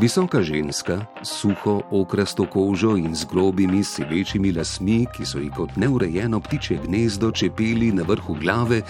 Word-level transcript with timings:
Visoka 0.00 0.40
ženska, 0.40 1.04
suho, 1.22 1.82
okrasto 1.90 2.46
kožo 2.48 2.96
in 2.96 3.12
z 3.14 3.26
grobimi, 3.28 3.84
sivečimi 3.84 4.48
lasmi, 4.52 5.04
ki 5.12 5.26
so 5.28 5.38
ji 5.38 5.50
kot 5.52 5.76
neurejeno 5.76 6.40
ptiče 6.40 6.78
gnezdo 6.86 7.28
čepeli 7.30 7.90
na 7.92 8.06
vrhu 8.08 8.32
glave, 8.40 8.80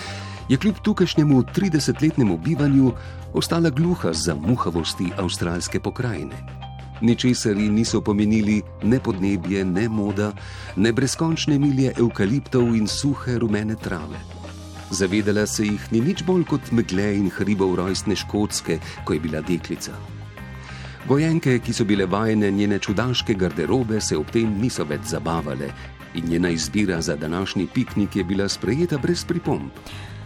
je 0.48 0.57
kljub 0.57 0.79
tukajšnjemu 0.86 1.43
30-letnemu 1.43 2.36
bivanju 2.38 2.93
ostala 3.34 3.70
gluha 3.70 4.12
za 4.12 4.34
muhavosti 4.34 5.11
avstralske 5.18 5.80
pokrajine. 5.80 6.46
Ničesar 7.00 7.56
ji 7.56 7.68
niso 7.68 8.00
pomenili 8.00 8.62
ne 8.82 9.00
podnebje, 9.00 9.64
ne 9.64 9.88
moda, 9.88 10.32
ne 10.77 10.92
brezkončne 10.92 11.58
milje 11.58 11.92
eukaliptov 11.98 12.70
in 12.77 12.86
suhe 12.86 13.38
rumene 13.38 13.74
trave. 13.74 14.22
Zavedala 14.90 15.46
se 15.46 15.66
jih 15.66 15.92
ni 15.92 16.00
nič 16.00 16.22
bolj 16.22 16.46
kot 16.46 16.71
megle 16.71 17.17
in 17.17 17.31
hribov 17.31 17.75
rojstne 17.75 18.17
škotske, 18.17 18.79
ko 19.04 19.13
je 19.13 19.21
bila 19.21 19.43
deklica. 19.43 20.19
Gojenke, 21.09 21.59
ki 21.59 21.72
so 21.72 21.85
bile 21.85 22.07
vajene 22.07 22.50
njene 22.50 22.79
čudaške 22.79 23.35
garderobe, 23.35 24.00
se 24.00 24.17
ob 24.17 24.31
tem 24.31 24.53
niso 24.61 24.85
več 24.85 25.08
zabavale 25.11 25.72
in 26.14 26.29
njena 26.29 26.50
izbira 26.50 27.00
za 27.00 27.17
današnji 27.17 27.67
piknik 27.75 28.17
je 28.17 28.25
bila 28.25 28.49
sprejeta 28.49 28.99
brez 28.99 29.25
pripomb. 29.25 29.71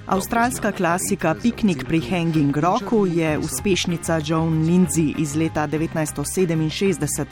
Avstralska 0.06 0.72
klasika 0.72 1.34
Piknik 1.42 1.84
pri 1.88 2.00
Hanging 2.00 2.56
Rocku 2.56 3.06
je 3.06 3.38
uspešnica 3.38 4.20
Joan 4.26 4.64
Lindsay 4.64 5.14
iz 5.18 5.36
leta 5.36 5.68
1967. 5.68 7.24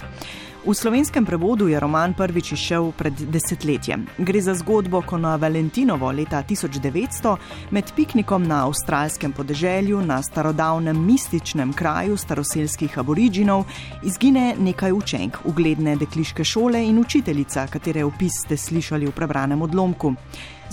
V 0.62 0.74
slovenskem 0.74 1.26
prevodu 1.26 1.66
je 1.66 1.74
roman 1.74 2.14
prvič 2.14 2.52
izšel 2.54 2.92
pred 2.94 3.18
desetletjem. 3.34 4.06
Gre 4.22 4.38
za 4.38 4.54
zgodbo, 4.54 5.02
ko 5.02 5.18
na 5.18 5.34
Valentinovo 5.34 6.06
leta 6.14 6.38
1900 6.38 7.34
med 7.74 7.90
piknikom 7.90 8.46
na 8.46 8.60
avstralskem 8.70 9.34
podeželju 9.34 9.98
na 10.06 10.22
starodavnem 10.22 10.94
mističnem 10.94 11.74
kraju 11.74 12.14
staroselskih 12.14 12.94
aboriginov 12.98 13.66
izgine 14.06 14.54
nekaj 14.54 14.94
učenk, 14.94 15.42
ugledne 15.50 15.96
dekliške 15.98 16.46
šole 16.46 16.86
in 16.86 17.02
učiteljica, 17.02 17.66
katere 17.66 18.04
opis 18.06 18.46
ste 18.46 18.56
slišali 18.56 19.10
v 19.10 19.18
prebranem 19.18 19.66
odlomku. 19.66 20.14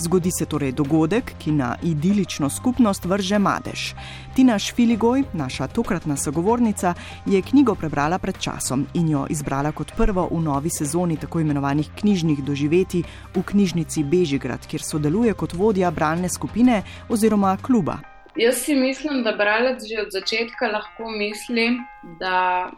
Zgodi 0.00 0.30
se 0.32 0.46
torej 0.46 0.72
dogodek, 0.72 1.32
ki 1.38 1.52
na 1.52 1.76
idilično 1.82 2.48
skupnost 2.50 3.04
vrže 3.04 3.38
madež. 3.38 3.92
Tina 4.34 4.58
Šfiligoj, 4.58 5.24
naša 5.32 5.66
tokratna 5.66 6.16
sogovornica, 6.16 6.94
je 7.26 7.42
knjigo 7.42 7.74
prebrala 7.74 8.18
pred 8.18 8.38
časom 8.40 8.86
in 8.94 9.08
jo 9.08 9.26
izbrala 9.30 9.72
kot 9.72 9.92
prvo 9.96 10.28
v 10.30 10.40
novi 10.40 10.70
sezoni 10.72 11.16
tako 11.20 11.40
imenovanih 11.40 11.90
knjižnih 12.00 12.40
doživeti 12.44 13.02
v 13.34 13.42
knjižnici 13.42 14.04
Bežigrad, 14.04 14.66
kjer 14.66 14.82
sodeluje 14.82 15.34
kot 15.34 15.52
vodja 15.52 15.90
bralne 15.90 16.28
skupine 16.28 16.82
oziroma 17.08 17.58
kluba. 17.62 17.98
Jaz 18.36 18.64
si 18.64 18.74
mislim, 18.74 19.22
da 19.22 19.36
bralec 19.36 19.84
že 19.84 20.00
od 20.00 20.08
začetka 20.16 20.72
lahko 20.72 21.10
misli, 21.10 21.76
da 22.20 22.70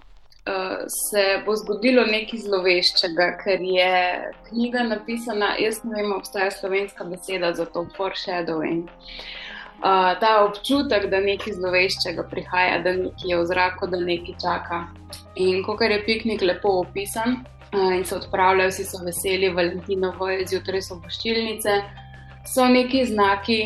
uh, 0.46 0.84
se 0.88 1.42
bo 1.46 1.56
zgodilo 1.56 2.04
nekaj 2.06 2.42
zloveščega, 2.46 3.28
ker 3.42 3.62
je 3.62 3.92
knjiga 4.48 4.86
napisana. 4.90 5.54
Jaz 5.60 5.82
ne 5.84 6.00
vem, 6.00 6.12
obstaja 6.16 6.50
slovenska 6.50 7.04
beseda 7.04 7.52
za 7.54 7.66
to, 7.66 7.86
foreshadowing. 7.96 8.88
Uh, 9.82 10.12
ta 10.22 10.44
občutek, 10.44 11.08
da 11.10 11.20
nekaj 11.20 11.56
zloveščega 11.58 12.26
prihaja, 12.30 12.82
da 12.84 12.94
nekaj 12.98 13.32
je 13.32 13.38
v 13.38 13.46
zraku, 13.50 13.88
da 13.90 13.98
nekaj 14.00 14.38
čaka. 14.42 14.84
In 15.36 15.62
ko 15.66 15.76
je 15.80 16.02
piknik 16.06 16.42
lepo 16.42 16.76
opisan 16.84 17.40
uh, 17.74 17.90
in 17.96 18.04
se 18.04 18.16
odpravljajo, 18.16 18.70
vsi 18.70 18.84
so 18.84 19.02
veseli, 19.04 19.50
Valentinovo 19.50 20.30
je 20.30 20.46
zjutraj 20.46 20.82
so 20.82 21.00
poščilnice, 21.02 21.80
so 22.46 22.68
neki 22.68 23.06
znaki, 23.10 23.58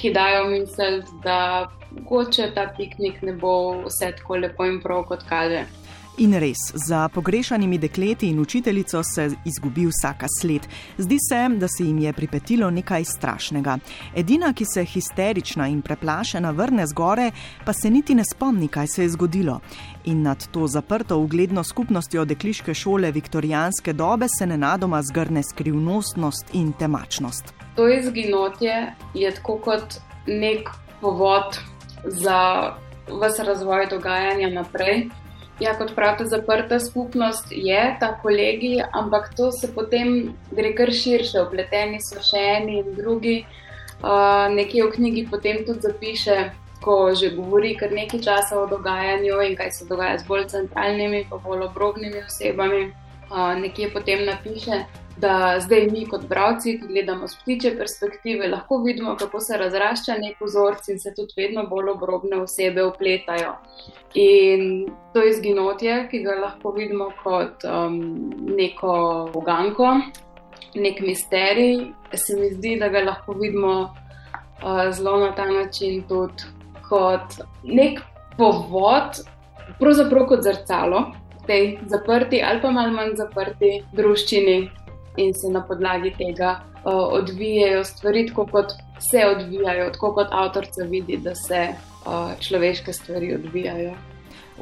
ki 0.00 0.14
dajo 0.16 0.46
misel, 0.48 1.02
da 1.24 1.68
mogoče 1.90 2.52
ta 2.54 2.70
piknik 2.76 3.20
ne 3.22 3.32
bo 3.32 3.82
vse 3.84 4.12
tako 4.16 4.38
lepo 4.40 4.64
in 4.64 4.80
prav 4.80 5.04
kot 5.08 5.26
kaže. 5.28 5.66
In 6.18 6.34
res, 6.34 6.58
za 6.74 7.08
pogrešanimi 7.08 7.78
dekleti 7.78 8.28
in 8.28 8.40
učiteljico 8.40 9.02
se 9.02 9.30
izgubi 9.44 9.86
vsaka 9.86 10.26
sled. 10.40 10.66
Zdi 10.98 11.16
se, 11.28 11.48
da 11.56 11.68
se 11.68 11.84
jim 11.84 11.98
je 11.98 12.12
pripetilo 12.12 12.70
nekaj 12.70 13.04
strašnega. 13.04 13.78
Edina, 14.16 14.52
ki 14.52 14.64
se 14.64 14.84
histerična 14.84 15.68
in 15.68 15.82
preplašena 15.82 16.50
vrne 16.50 16.86
zgore, 16.86 17.30
pa 17.64 17.72
se 17.72 17.90
niti 17.90 18.14
ne 18.14 18.24
spomni, 18.24 18.68
kaj 18.68 18.86
se 18.86 19.02
je 19.02 19.08
zgodilo. 19.08 19.60
In 20.04 20.22
nad 20.22 20.48
to 20.50 20.66
zaprto 20.66 21.18
ugledno 21.18 21.64
skupnostjo 21.64 22.24
dekliške 22.24 22.74
šole 22.74 23.12
viktorijanske 23.12 23.92
dobe 23.92 24.26
se 24.38 24.46
nenadoma 24.46 25.02
zgrne 25.02 25.42
skrivnostnost 25.42 26.46
in 26.52 26.72
temačnost. 26.72 27.54
To 27.76 27.88
izginotje 27.88 28.94
je 29.14 29.34
tako 29.34 29.58
kot 29.58 29.94
nek 30.26 30.68
povod 31.00 31.58
za 32.04 32.72
vse 33.08 33.44
razvoj 33.44 33.86
dogajanja 33.90 34.50
naprej. 34.50 35.08
Ja, 35.60 35.74
kot 35.76 35.90
pravite, 35.94 36.24
zaprta 36.24 36.78
skupnost 36.80 37.52
je 37.52 37.96
ta 38.00 38.14
kolegi, 38.22 38.80
ampak 38.92 39.34
to 39.36 39.50
se 39.52 39.68
potem 39.74 40.32
gre 40.56 40.72
kar 40.72 40.88
širše, 40.88 41.42
upleteni 41.44 42.00
so 42.00 42.22
še 42.24 42.40
eni 42.56 42.78
in 42.80 42.94
drugi. 42.96 43.42
Uh, 44.00 44.48
nekje 44.48 44.86
v 44.86 44.94
knjigi 44.94 45.26
potem 45.28 45.60
tudi 45.66 45.84
zapiše, 45.84 46.36
ko 46.80 47.12
že 47.12 47.34
govori 47.36 47.74
kar 47.76 47.92
nekaj 47.92 48.22
časa 48.24 48.56
o 48.56 48.64
dogajanju 48.70 49.42
in 49.44 49.56
kaj 49.56 49.70
se 49.76 49.84
dogaja 49.84 50.16
z 50.18 50.24
bolj 50.24 50.46
centralnimi, 50.48 51.26
pa 51.28 51.36
bolj 51.36 51.66
obrobnimi 51.68 52.24
osebami. 52.24 52.86
Uh, 53.28 53.52
nekje 53.60 53.92
potem 53.92 54.24
napiše, 54.24 54.80
da 55.20 55.60
zdaj 55.60 55.86
mi 55.92 56.06
kot 56.08 56.24
bralci, 56.28 56.78
ki 56.80 56.86
gledamo 56.88 57.28
z 57.28 57.36
ptiče 57.42 57.74
perspektive, 57.76 58.48
lahko 58.48 58.78
vidimo, 58.84 59.16
kako 59.18 59.40
se 59.40 59.58
razrašča 59.58 60.16
nek 60.20 60.40
vzorc 60.40 60.88
in 60.88 60.98
se 60.98 61.12
tudi 61.16 61.36
vedno 61.36 61.66
bolj 61.68 61.90
obrobne 61.94 62.40
osebe 62.42 62.84
upletajo. 62.84 63.54
In 64.14 64.86
to 65.14 65.24
izginotje, 65.26 66.06
ki 66.10 66.22
ga 66.24 66.38
lahko 66.40 66.72
vidimo 66.76 67.10
kot 67.22 67.64
um, 67.64 68.00
neko 68.56 68.94
uganko, 69.34 69.94
nek 70.74 71.00
misterij, 71.00 71.90
se 72.14 72.36
mi 72.40 72.52
zdi, 72.54 72.76
da 72.80 72.88
ga 72.88 73.04
lahko 73.04 73.36
vidimo 73.38 73.74
uh, 73.82 74.90
zelo 74.92 75.18
na 75.18 75.34
ta 75.34 75.46
način 75.50 76.02
tudi 76.08 76.48
kot 76.88 77.40
nek 77.64 78.00
povod, 78.38 79.24
pravzaprav 79.78 80.26
kot 80.26 80.46
zrcalo. 80.46 81.10
Tej 81.46 81.78
zaprti 81.88 82.42
ali 82.44 82.60
pa 82.62 82.70
malo 82.70 82.92
manj 82.94 83.16
zaprti 83.18 83.80
družščini, 83.96 84.56
in 85.20 85.34
se 85.34 85.52
na 85.52 85.62
podlagi 85.68 86.12
tega 86.18 86.60
uh, 86.60 86.92
odvijajo 87.20 87.84
stvari, 87.84 88.26
tako 88.28 88.46
kot 88.46 88.72
se 89.10 89.26
odvijajo, 89.26 89.90
tako 89.90 90.14
kot 90.14 90.28
avtorica 90.30 90.84
vidi, 90.88 91.16
da 91.16 91.34
se 91.34 91.68
uh, 91.70 92.38
človeške 92.40 92.92
stvari 92.92 93.34
odvijajo. 93.34 93.94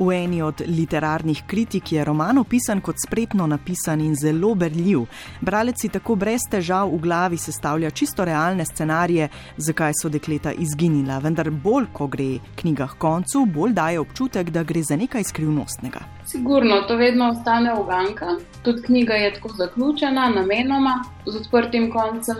V 0.01 0.13
eni 0.15 0.43
od 0.43 0.63
literarnih 0.67 1.43
kritik 1.47 1.93
je 1.93 2.05
roman 2.05 2.39
opisan 2.39 2.81
kot 2.81 2.97
spretno 3.07 3.47
napisan 3.47 4.01
in 4.01 4.15
zelo 4.15 4.55
berljiv. 4.55 5.01
Bralec 5.41 5.81
si 5.81 5.89
tako 5.89 6.15
brez 6.15 6.45
težav 6.51 6.93
v 6.93 7.01
glavi 7.03 7.37
sestavlja 7.37 7.91
čisto 7.91 8.25
realne 8.25 8.65
scenarije, 8.65 9.29
zakaj 9.57 9.93
so 10.03 10.09
dekleta 10.09 10.53
izginila, 10.53 11.19
vendar 11.19 11.51
bolj, 11.51 11.89
ko 11.93 12.07
gre 12.07 12.39
knjiga 12.61 12.87
k 12.87 12.99
koncu, 12.99 13.43
bolj 13.55 13.73
daje 13.75 13.99
občutek, 14.01 14.51
da 14.51 14.63
gre 14.63 14.83
za 14.83 14.97
nekaj 14.97 15.25
skrivnostnega. 15.25 16.05
Sigurno, 16.27 16.83
to 16.87 16.97
vedno 16.97 17.31
ostane 17.31 17.75
uganka. 17.75 18.37
Tudi 18.63 18.83
knjiga 18.83 19.15
je 19.15 19.33
tako 19.35 19.49
zaključena, 19.49 20.29
namenoma, 20.31 21.05
z 21.27 21.37
odprtim 21.37 21.91
koncem. 21.91 22.37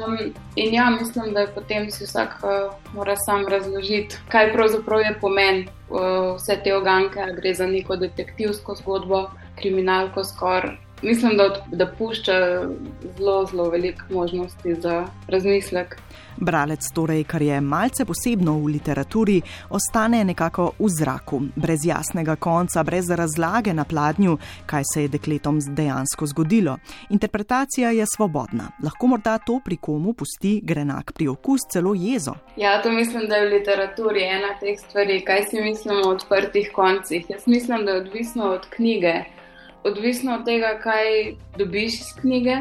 In 0.57 0.75
ja, 0.75 0.91
mislim, 0.91 1.35
da 1.35 1.41
je 1.41 1.51
potem 1.55 1.91
si 1.91 2.05
vsak 2.05 2.39
uh, 2.43 2.95
mora 2.95 3.17
sam 3.17 3.49
razložiti, 3.49 4.17
kaj 4.29 4.53
pravzaprav 4.53 5.01
je 5.01 5.19
pomen 5.21 5.67
vse 5.91 6.57
te 6.65 6.75
oganke, 6.75 7.25
gre 7.37 7.55
za 7.55 7.67
neko 7.67 7.97
detektivsko 7.97 8.75
zgodbo, 8.83 9.23
kriminalko 9.61 10.25
skoraj. 10.25 10.77
Mislim, 11.03 11.37
da, 11.37 11.65
da 11.73 11.87
pušča 11.87 12.33
zelo, 13.17 13.47
zelo 13.47 13.71
veliko 13.71 14.05
možnosti 14.11 14.75
za 14.75 15.07
razmislek. 15.29 15.97
Bralec, 16.41 16.81
torej, 16.95 17.25
kar 17.25 17.43
je 17.43 17.61
malce 17.61 18.05
posebno 18.05 18.53
v 18.59 18.67
literaturi, 18.67 19.41
ostane 19.71 20.25
nekako 20.25 20.71
v 20.79 20.89
zraku, 20.89 21.41
brez 21.57 21.87
jasnega 21.87 22.37
konca, 22.37 22.83
brez 22.83 23.11
razlage 23.11 23.75
na 23.75 23.85
pladnju, 23.85 24.37
kaj 24.67 24.83
se 24.95 25.03
je 25.03 25.09
dekletom 25.09 25.59
dejansko 25.77 26.27
zgodilo. 26.27 26.77
Interpretacija 27.11 27.91
je 27.91 28.07
svobodna. 28.17 28.71
Lahko 28.85 29.07
morda 29.07 29.39
to 29.39 29.61
pri 29.65 29.77
komu 29.77 30.13
pusti 30.13 30.61
grenak 30.65 31.13
pri 31.13 31.29
okus, 31.29 31.61
celo 31.73 31.95
jezo. 31.95 32.35
Ja, 32.57 32.83
to 32.83 32.93
mislim, 32.93 33.27
da 33.29 33.37
je 33.37 33.49
v 33.49 33.53
literaturi 33.59 34.23
ena 34.23 34.55
teh 34.61 34.79
stvari, 34.79 35.25
kaj 35.25 35.43
si 35.51 35.61
mislimo 35.61 36.07
o 36.07 36.15
odprtih 36.15 36.71
koncih. 36.75 37.31
Jaz 37.31 37.47
mislim, 37.47 37.85
da 37.85 37.91
je 37.91 38.01
odvisno 38.01 38.45
od 38.45 38.67
knjige, 38.77 39.15
odvisno 39.85 40.35
od 40.35 40.45
tega, 40.45 40.79
kaj 40.83 41.35
dobiš 41.59 42.01
iz 42.01 42.13
knjige 42.21 42.57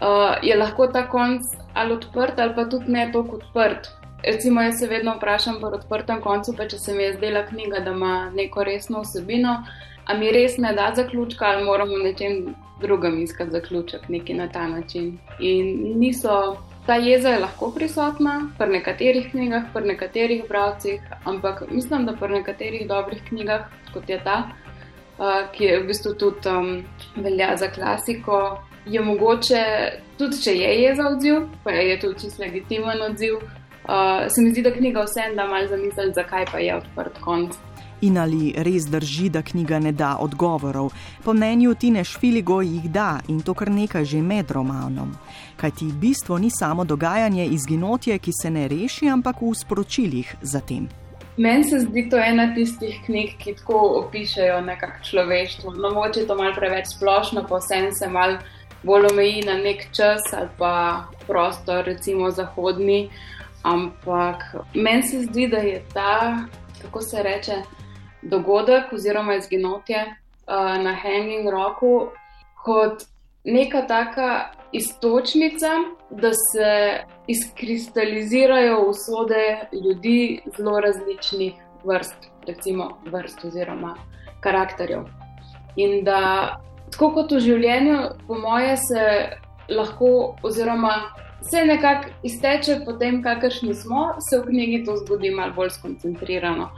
uh, 0.00 0.36
je 0.42 0.56
lahko 0.56 0.86
ta 0.86 1.08
konc 1.08 1.42
ali 1.74 1.92
odprt, 1.92 2.38
ali 2.38 2.54
pa 2.54 2.64
tudi 2.64 2.92
ne 2.92 3.10
tako 3.12 3.36
odprt. 3.36 3.88
Recimo, 4.24 4.62
jaz 4.62 4.78
se 4.78 4.86
vedno 4.86 5.16
vprašam 5.16 5.60
po 5.60 5.66
odprtem 5.66 6.20
koncu, 6.20 6.54
pa 6.56 6.68
če 6.68 6.78
se 6.78 6.94
mi 6.94 7.02
je 7.02 7.16
zdela 7.16 7.46
knjiga, 7.46 7.80
da 7.84 7.90
ima 7.90 8.30
neko 8.34 8.64
resno 8.64 9.02
vsebino, 9.02 9.58
a 10.04 10.14
mi 10.14 10.30
res 10.32 10.56
ne 10.58 10.72
da 10.72 10.92
zaključka 10.96 11.44
ali 11.46 11.64
moramo 11.64 11.98
nečem 11.98 12.54
drugem 12.80 13.22
iskati 13.22 13.50
zaključek, 13.50 14.08
neki 14.08 14.34
na 14.34 14.48
ta 14.48 14.68
način. 14.68 15.18
In 15.40 15.98
niso. 15.98 16.56
Ta 16.86 16.98
jeza 17.00 17.30
je 17.32 17.38
lahko 17.40 17.70
prisotna 17.72 18.50
pri 18.58 18.66
nekaterih 18.68 19.30
knjigah, 19.30 19.70
pri 19.72 19.86
nekaterih 19.88 20.42
bralcih, 20.48 21.00
ampak 21.24 21.62
mislim, 21.70 22.04
da 22.04 22.12
pri 22.12 22.28
nekaterih 22.34 22.82
dobrih 22.88 23.22
knjigah, 23.28 23.62
kot 23.94 24.10
je 24.10 24.18
ta, 24.24 24.42
uh, 25.18 25.50
ki 25.52 25.64
je 25.64 25.80
v 25.80 25.86
bistvu 25.86 26.14
tudi 26.14 26.48
um, 26.48 26.84
velja 27.16 27.56
za 27.56 27.68
klasiko. 27.70 28.58
Je 28.86 29.00
mogoče, 29.00 29.64
tudi 30.18 30.42
če 30.42 30.52
je 30.52 30.72
jeza 30.82 31.08
odziv, 31.08 31.46
pa 31.64 31.70
je 31.70 32.00
to 32.00 32.12
čisto 32.12 32.42
legitimen 32.42 33.02
odziv, 33.02 33.34
uh, 33.36 34.26
se 34.28 34.42
mi 34.42 34.50
zdi, 34.50 34.62
da 34.62 34.72
knjiga 34.72 35.04
vseeno 35.04 35.34
da 35.34 35.46
malo 35.46 35.68
zamisliti, 35.68 36.12
zakaj 36.14 36.44
pa 36.52 36.58
je 36.58 36.76
odprt 36.76 37.20
konc. 37.20 37.56
In 38.04 38.18
ali 38.18 38.52
res 38.56 38.84
drži, 38.90 39.30
da 39.32 39.42
knjiga 39.42 39.78
ne 39.78 39.92
da 39.92 40.16
odgovorov? 40.20 40.90
Po 41.24 41.32
mnenju 41.32 41.74
Tine 41.74 42.04
Šfiligo 42.04 42.60
jih 42.60 42.90
da 42.90 43.20
in 43.28 43.40
to 43.40 43.54
kar 43.54 43.70
nekaj 43.70 44.04
že 44.04 44.20
med 44.22 44.50
romanom. 44.50 45.14
Kaj 45.56 45.70
ti 45.70 45.88
bistvo 45.92 46.38
ni 46.38 46.50
samo 46.50 46.84
dogajanje 46.84 47.46
izginotje, 47.46 48.18
ki 48.18 48.32
se 48.42 48.50
ne 48.50 48.68
reši, 48.68 49.08
ampak 49.08 49.40
v 49.40 49.54
sporočilih 49.54 50.36
za 50.42 50.60
tem. 50.60 51.03
Meni 51.36 51.64
se 51.64 51.80
zdi 51.80 52.08
to 52.10 52.18
ena 52.18 52.54
tistih 52.54 53.00
knjig, 53.06 53.36
ki 53.38 53.56
tako 53.58 53.78
opišajo 54.04 54.60
nekakšno 54.60 55.10
človeštvo. 55.10 55.72
No, 55.74 55.90
mogoče 55.90 56.20
je 56.20 56.26
to 56.26 56.36
malce 56.38 56.60
preveč 56.60 56.92
splošno, 56.94 57.46
pa 57.48 57.58
vsem 57.58 57.90
se 57.92 58.08
mal 58.08 58.36
bolj 58.82 59.08
omeji 59.10 59.42
na 59.46 59.56
nek 59.58 59.86
čas 59.92 60.22
ali 60.32 60.48
pa 60.58 61.04
prostor, 61.26 61.84
recimo 61.84 62.30
zahodni. 62.30 63.10
Ampak 63.62 64.44
meni 64.74 65.02
se 65.02 65.22
zdi, 65.22 65.48
da 65.48 65.56
je 65.56 65.82
ta, 65.94 66.46
kako 66.82 67.00
se 67.00 67.22
reče, 67.22 67.62
dogodek 68.22 68.92
oziroma 68.92 69.34
izginotje 69.34 70.04
uh, 70.04 70.82
na 70.84 70.96
Rocku 71.50 72.10
kot 72.64 73.02
neka 73.44 73.82
taka 73.86 74.50
istočnica, 74.72 75.68
da 76.20 76.30
se 76.32 77.00
izkristalizirajo 77.26 78.80
usode 78.88 79.68
ljudi 79.72 80.40
zelo 80.56 80.80
različnih 80.80 81.52
vrst, 81.84 82.16
recimo 82.46 82.98
vrst 83.12 83.44
oziroma 83.44 83.94
karakterjev. 84.40 85.04
In 85.76 86.04
da 86.04 86.20
tako 86.92 87.10
kot 87.14 87.32
v 87.32 87.40
življenju, 87.40 87.98
po 88.26 88.38
moje, 88.38 88.76
se 88.76 89.04
lahko, 89.68 90.36
oziroma 90.42 90.94
se 91.50 91.64
nekako 91.64 92.12
izteče 92.22 92.80
po 92.84 92.92
tem, 93.00 93.22
kakršni 93.22 93.74
smo, 93.74 94.14
se 94.30 94.38
v 94.38 94.46
knjigi 94.48 94.84
to 94.84 94.96
zgodi 94.96 95.30
malo 95.30 95.52
bolj 95.56 95.74
skoncentrirano 95.78 96.70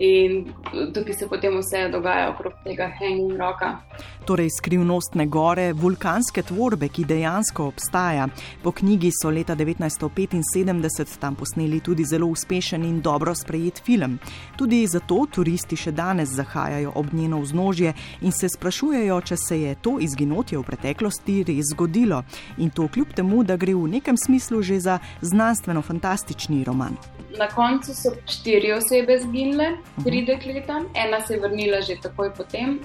in 0.00 0.46
tukaj 0.94 1.14
se 1.14 1.28
potem 1.28 1.58
vse 1.58 1.88
dogaja 1.92 2.30
okrog 2.30 2.52
tega 2.64 2.88
hanging 2.98 3.36
roka. 3.38 3.76
Torej, 4.24 4.48
skrivnostne 4.50 5.26
gore, 5.26 5.72
vulkanske 5.72 6.42
tvorbe, 6.42 6.88
ki 6.88 7.04
dejansko 7.04 7.66
obstaja. 7.68 8.28
Po 8.62 8.72
knjigi 8.72 9.10
so 9.12 9.30
leta 9.30 9.56
1975 9.56 11.18
tam 11.20 11.34
posneli 11.36 11.80
tudi 11.80 12.04
zelo 12.04 12.26
uspešen 12.26 12.84
in 12.84 13.00
dobro 13.00 13.34
sprejet 13.34 13.82
film. 13.84 14.18
Tudi 14.56 14.86
zato 14.86 15.26
turisti 15.34 15.76
še 15.76 15.92
danes 15.92 16.32
zahajajo 16.36 16.92
ob 16.94 17.12
njeno 17.12 17.40
vznožje 17.40 17.92
in 18.20 18.32
se 18.32 18.48
sprašujejo, 18.48 19.20
če 19.20 19.36
se 19.36 19.60
je 19.60 19.74
to 19.82 19.98
izginotje 20.00 20.58
v 20.58 20.64
preteklosti 20.68 21.42
res 21.48 21.74
zgodilo. 21.74 22.22
In 22.58 22.70
to 22.70 22.88
kljub 22.88 23.12
temu, 23.16 23.44
da 23.44 23.56
gre 23.56 23.74
v 23.74 23.88
nekem 23.98 24.16
smislu 24.16 24.62
že 24.62 24.80
za 24.80 24.98
znanstveno-fantastični 25.20 26.64
roman. 26.64 26.96
Na 27.38 27.46
koncu 27.48 27.94
so 27.94 28.10
štiri 28.26 28.72
osebe 28.72 29.18
zginile, 29.22 29.76
tri 30.04 30.24
dekleta, 30.26 30.80
ena 30.94 31.20
se 31.20 31.34
je 31.34 31.40
vrnila 31.40 31.80
že 31.80 32.00
takoj 32.02 32.32
potem 32.34 32.80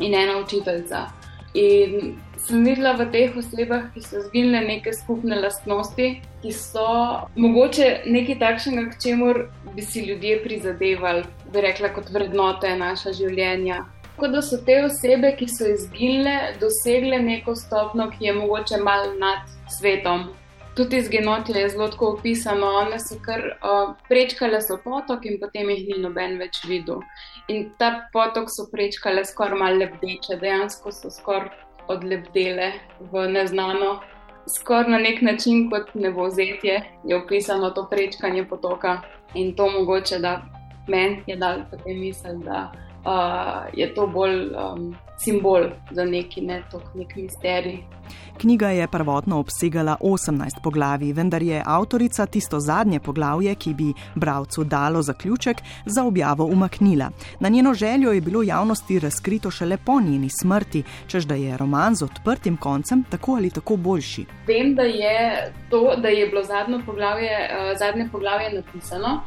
in 0.00 0.14
ena 0.14 0.38
učiteljica. 0.40 1.06
In 1.54 2.16
sem 2.38 2.64
videla 2.64 2.94
v 2.96 3.08
teh 3.10 3.36
osebah, 3.36 3.88
ki 3.94 4.00
so 4.04 4.22
zginile 4.28 4.62
neke 4.64 4.92
skupne 4.94 5.40
lastnosti, 5.42 6.20
ki 6.42 6.52
so 6.54 6.86
mogoče 7.36 7.88
nekaj 8.06 8.38
takšnega, 8.40 8.84
k 8.94 9.00
čemu 9.02 9.32
bi 9.74 9.82
si 9.82 10.04
ljudje 10.06 10.40
prizadevali, 10.44 11.24
bi 11.52 11.64
rekla, 11.66 11.90
kot 11.96 12.12
vrednote 12.14 12.70
naša 12.78 13.12
življenja. 13.18 13.82
Tako 14.14 14.30
da 14.32 14.42
so 14.44 14.60
te 14.64 14.78
osebe, 14.84 15.34
ki 15.36 15.48
so 15.48 15.66
izginile, 15.68 16.54
dosegle 16.60 17.18
neko 17.24 17.56
stopno, 17.56 18.10
ki 18.14 18.30
je 18.30 18.36
mogoče 18.38 18.80
mal 18.84 19.10
nad 19.18 19.50
svetom, 19.78 20.30
tudi 20.80 20.96
izginotje 20.96 21.60
je 21.60 21.68
zelo 21.68 21.88
tako 21.88 22.06
opisano. 22.08 22.66
One 22.66 22.98
so 22.98 23.16
kar 23.24 23.40
uh, 23.40 23.94
prečkale 24.08 24.60
so 24.62 24.78
potok 24.84 25.26
in 25.28 25.36
potem 25.40 25.68
jih 25.70 25.82
ni 25.88 25.98
noben 26.00 26.38
več 26.40 26.62
videl. 26.64 27.02
In 27.52 27.66
ta 27.78 27.90
potok 28.14 28.48
so 28.48 28.64
prečkale 28.72 29.24
skoraj 29.28 29.60
malo 29.60 29.82
lebdeče, 29.82 30.38
dejansko 30.40 30.92
so 30.92 31.10
skoraj 31.12 31.50
odlebdele 31.92 32.70
v 33.12 33.26
neznano. 33.28 33.98
Skoraj 34.48 34.88
na 34.94 35.02
nek 35.04 35.20
način, 35.22 35.68
kot 35.70 35.92
nebozetje, 35.94 36.80
je 37.04 37.16
opisano 37.16 37.70
to 37.76 37.84
prečkanje 37.90 38.46
potoka 38.48 39.02
in 39.34 39.52
to 39.56 39.68
mogoče, 39.70 40.18
da 40.18 40.38
meni 40.88 41.20
je 41.26 41.36
dal 41.36 41.60
potem 41.70 42.00
misel, 42.00 42.40
da 42.48 42.70
uh, 43.04 43.68
je 43.76 43.94
to 43.94 44.06
bolj 44.06 44.48
um, 44.56 44.94
simbol 45.18 45.68
za 45.90 46.04
neki 46.04 46.40
ne 46.40 46.62
tok, 46.72 46.88
nek 46.94 47.16
misterij. 47.16 47.82
Knjiga 48.40 48.68
je 48.68 48.88
prvotno 48.88 49.38
obsegala 49.38 49.96
18 50.00 50.62
poglavij, 50.62 51.12
vendar 51.12 51.42
je 51.42 51.62
avtorica 51.66 52.26
tisto 52.26 52.60
zadnje 52.60 53.00
poglavje, 53.00 53.54
ki 53.54 53.74
bi 53.74 53.92
bralcu 54.14 54.64
dalo 54.64 55.02
zaključek, 55.02 55.56
za 55.86 56.04
objavo 56.04 56.44
umaknila. 56.44 57.10
Na 57.40 57.48
njeno 57.48 57.74
željo 57.74 58.12
je 58.12 58.20
bilo 58.20 58.42
javnosti 58.42 58.98
razkrito 58.98 59.50
šele 59.50 59.76
po 59.76 60.00
njeni 60.00 60.28
smrti, 60.40 60.82
čež 61.06 61.24
da 61.24 61.34
je 61.34 61.56
roman 61.56 61.94
z 61.94 62.04
odprtim 62.04 62.56
koncem 62.56 63.04
tako 63.10 63.34
ali 63.34 63.50
tako 63.50 63.76
boljši. 63.76 64.24
Vem, 64.46 64.74
da 64.74 64.82
je 64.82 65.52
to, 65.70 65.96
da 65.96 66.08
je 66.08 66.26
bilo 66.26 66.44
zadnje 66.44 66.80
poglavje, 66.86 67.30
uh, 67.30 67.78
zadnje 67.78 68.08
poglavje 68.12 68.52
napisano 68.52 69.20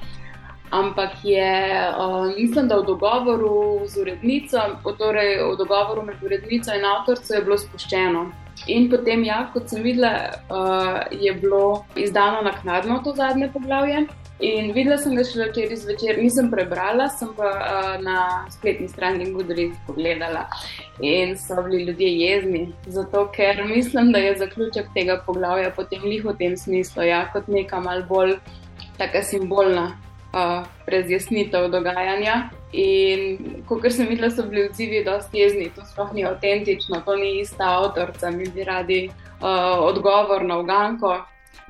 ampak 0.74 1.12
je, 1.24 1.54
uh, 1.98 2.34
mislim, 2.38 2.68
da 2.68 2.80
v 2.80 2.86
dogovoru 2.86 3.86
z 3.86 4.02
urednico, 4.02 4.62
torej 4.98 5.36
v 5.44 5.58
dogovoru 5.58 6.02
med 6.06 6.24
urednico 6.24 6.74
in 6.74 6.86
avtorico 6.86 7.34
je 7.34 7.44
bilo 7.46 7.58
spuščeno. 7.58 8.24
In 8.74 8.90
potem, 8.90 9.24
ja, 9.28 9.44
kot 9.54 9.70
sem 9.70 9.84
videla, 9.86 10.14
uh, 10.50 11.04
je 11.12 11.34
bilo 11.38 11.84
izdano 12.00 12.42
naknadno 12.42 13.02
to 13.06 13.14
zadnje 13.18 13.52
poglavje. 13.54 14.06
In 14.44 14.72
videla 14.74 14.98
sem 14.98 15.14
ga 15.16 15.24
šele 15.24 15.52
včeraj 15.52 15.78
zvečer, 15.84 16.18
nisem 16.20 16.50
prebrala, 16.52 17.06
sem 17.16 17.30
pa 17.38 17.50
uh, 17.54 17.92
na 18.02 18.46
spletni 18.52 18.90
strani 18.90 19.30
Goodreads 19.32 19.78
pogledala 19.88 20.48
in 21.00 21.38
so 21.38 21.62
bili 21.64 21.84
ljudje 21.86 22.10
jezni. 22.18 22.64
Zato, 22.86 23.28
ker 23.36 23.62
mislim, 23.68 24.12
da 24.12 24.20
je 24.20 24.38
zaključek 24.42 24.90
tega 24.98 25.20
poglavja 25.26 25.70
potem 25.76 26.02
lih 26.04 26.26
v 26.26 26.34
tem 26.40 26.58
smislu, 26.58 27.06
ja, 27.08 27.28
kot 27.34 27.48
neka 27.48 27.80
mal 27.80 28.04
bolj 28.10 28.40
taka 28.98 29.22
simbolna 29.24 29.92
uh, 30.34 30.66
razjasnitev 30.88 31.70
dogajanja. 31.72 32.50
In 32.74 33.62
kot 33.70 33.86
sem 33.92 34.10
videla, 34.10 34.32
so 34.32 34.48
bili 34.50 34.66
odzivi 34.70 35.04
dosti 35.06 35.40
jezni, 35.40 35.70
to 35.76 35.86
sploh 35.86 36.14
ni 36.14 36.26
avtentično, 36.26 37.02
to 37.06 37.16
ni 37.16 37.40
ista 37.40 37.70
avtorica, 37.78 38.32
mi 38.32 38.50
bi 38.50 38.64
radi 38.64 39.02
uh, 39.10 39.84
odgovor 39.86 40.44
na 40.46 40.58
uganko. 40.60 41.20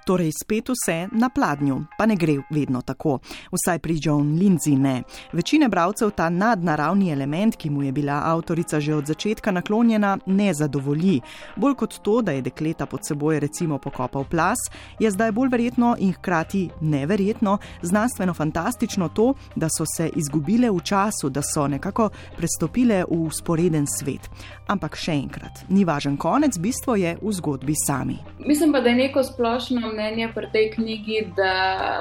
Torej, 0.05 0.31
spet 0.35 0.69
vse 0.69 1.07
na 1.11 1.29
pladnju, 1.29 1.77
pa 1.97 2.05
ne 2.05 2.15
gre 2.15 2.37
vedno 2.49 2.81
tako. 2.81 3.19
Vsaj 3.51 3.79
pri 3.79 3.95
John 4.01 4.35
Lindsay 4.39 4.75
ne. 4.77 5.03
Večine 5.33 5.69
bralcev 5.69 6.11
ta 6.11 6.29
nadnaravni 6.29 7.11
element, 7.11 7.55
ki 7.55 7.69
mu 7.69 7.83
je 7.83 7.91
bila 7.91 8.21
avtorica 8.25 8.79
že 8.79 8.95
od 8.95 9.07
začetka 9.07 9.51
naklonjena, 9.51 10.17
ne 10.25 10.53
zadovolji. 10.53 11.21
Bolj 11.55 11.75
kot 11.75 11.99
to, 12.03 12.21
da 12.21 12.31
je 12.31 12.41
dekleta 12.41 12.85
pod 12.85 12.99
seboj 13.07 13.39
recimo 13.39 13.77
pokopal 13.77 14.23
plas, 14.23 14.59
je 14.99 15.11
zdaj 15.11 15.31
bolj 15.31 15.49
verjetno 15.49 15.95
in 15.99 16.13
hkrati 16.13 16.69
neverjetno, 16.81 17.57
znanstveno 17.81 18.33
fantastično 18.33 19.09
to, 19.09 19.33
da 19.55 19.67
so 19.77 19.85
se 19.97 20.09
izgubile 20.15 20.71
v 20.71 20.79
času, 20.83 21.29
da 21.29 21.41
so 21.41 21.67
nekako 21.67 22.09
prestopile 22.37 23.03
v 23.09 23.31
sporeden 23.31 23.87
svet. 23.87 24.27
Ampak 24.67 24.95
še 24.99 25.15
enkrat, 25.15 25.63
ni 25.69 25.85
važen 25.85 26.17
konec, 26.17 26.57
bistvo 26.59 26.95
je 26.95 27.15
v 27.21 27.31
zgodbi 27.31 27.73
sami. 27.87 28.19
Mislim 28.39 28.71
pa, 28.71 28.81
da 28.81 28.89
je 28.89 28.95
neko 28.95 29.23
splošno 29.23 29.92
mnenje 29.93 30.31
pri 30.35 30.49
tej 30.51 30.71
knjigi, 30.75 31.19
da 31.37 31.55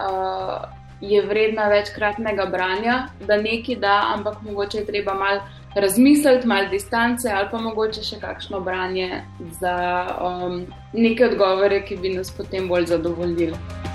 uh, 0.08 0.82
je 1.02 1.22
vredna 1.26 1.68
večkratnega 1.68 2.46
branja, 2.46 3.08
da 3.26 3.37
nekaj 3.37 3.76
da, 3.76 3.96
ampak 4.14 4.42
mogoče 4.42 4.78
je 4.78 4.87
treba 4.87 5.14
malo 5.14 5.40
razmisliti, 5.75 6.46
malo 6.46 6.68
distance 6.68 7.30
ali 7.30 7.49
pa 7.50 7.58
mogoče 7.58 8.02
še 8.02 8.20
kakšno 8.20 8.61
branje 8.61 9.22
za 9.61 10.06
um, 10.20 10.66
neke 10.92 11.26
odgovore, 11.26 11.82
ki 11.84 11.96
bi 11.96 12.14
nas 12.16 12.30
potem 12.37 12.68
bolj 12.68 12.87
zadovoljili. 12.94 13.91